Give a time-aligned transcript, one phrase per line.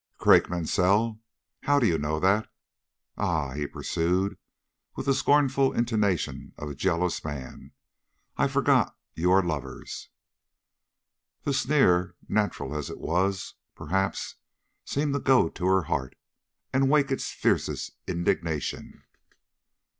[0.17, 1.19] "Craik Mansell!
[1.61, 2.49] How do you know that?
[3.19, 4.35] Ah," he pursued,
[4.95, 7.71] with the scornful intonation of a jealous man,
[8.35, 10.09] "I forgot that you are lovers."
[11.43, 14.37] The sneer, natural as it was, perhaps,
[14.85, 16.15] seemed to go to her heart
[16.73, 19.03] and wake its fiercest indignation.